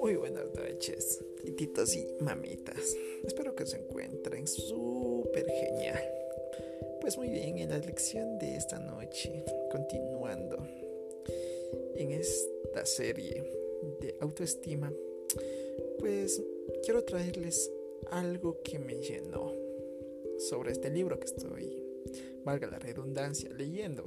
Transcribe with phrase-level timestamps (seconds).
[0.00, 2.94] Muy buenas noches, tititos y mamitas.
[3.24, 6.02] Espero que se encuentren súper genial.
[7.00, 10.58] Pues muy bien, en la lección de esta noche, continuando
[11.94, 13.50] en esta serie
[14.00, 14.92] de autoestima,
[15.98, 16.42] pues
[16.84, 17.72] quiero traerles
[18.10, 19.52] algo que me llenó
[20.38, 21.83] sobre este libro que estoy,
[22.44, 24.04] valga la redundancia, leyendo.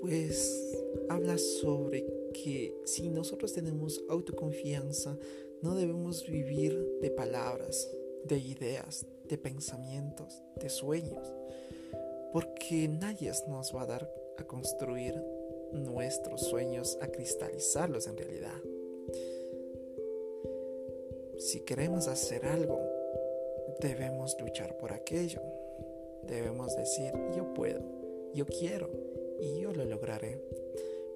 [0.00, 0.76] Pues
[1.08, 5.18] habla sobre que si nosotros tenemos autoconfianza,
[5.62, 7.90] no debemos vivir de palabras,
[8.24, 11.32] de ideas, de pensamientos, de sueños,
[12.32, 15.14] porque nadie nos va a dar a construir
[15.72, 18.60] nuestros sueños, a cristalizarlos en realidad.
[21.38, 22.78] Si queremos hacer algo,
[23.80, 25.40] debemos luchar por aquello.
[26.28, 27.80] Debemos decir, yo puedo,
[28.34, 28.90] yo quiero
[29.40, 30.40] y yo lo lograré,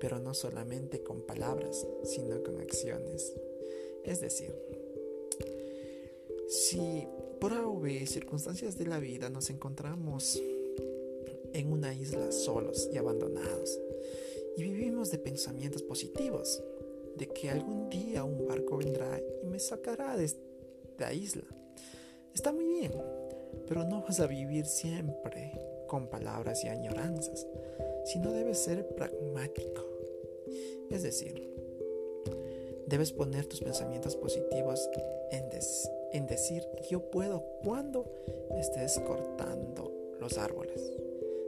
[0.00, 3.34] pero no solamente con palabras, sino con acciones.
[4.04, 4.54] Es decir,
[6.48, 7.06] si
[7.40, 7.64] por A
[8.06, 10.40] circunstancias de la vida nos encontramos
[11.52, 13.78] en una isla solos y abandonados
[14.56, 16.62] y vivimos de pensamientos positivos,
[17.16, 21.44] de que algún día un barco vendrá y me sacará de esta isla.
[22.34, 22.92] Está muy bien,
[23.66, 25.52] pero no vas a vivir siempre
[25.86, 27.46] con palabras y añoranzas,
[28.04, 29.84] sino debes ser pragmático.
[30.90, 31.48] Es decir,
[32.86, 34.88] debes poner tus pensamientos positivos
[36.12, 38.04] en, decir yo puedo cuando
[38.58, 40.92] estés cortando los árboles.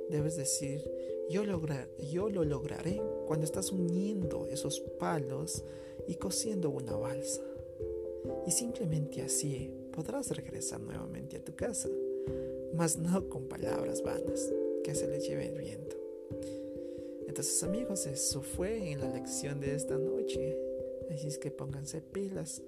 [0.08, 0.88] Debes decir
[1.28, 1.42] yo,
[1.98, 5.64] yo lo lograré cuando estás uniendo esos palos
[6.06, 7.42] y cosiendo una balsa.
[8.46, 11.88] Y simplemente así podrás regresar nuevamente a tu casa,
[12.74, 15.96] mas no con palabras vanas que se les lleve el viento.
[17.28, 20.58] Entonces amigos, eso fue en la lección de esta noche.
[21.10, 22.62] Así es que pónganse pilas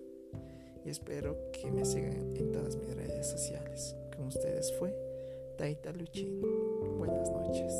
[0.84, 3.96] y espero que me sigan en todas mis redes sociales.
[4.16, 4.94] Con ustedes fue
[5.56, 6.40] Taita Luchín.
[6.98, 7.72] Buenas noches.